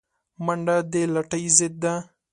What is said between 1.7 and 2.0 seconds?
ده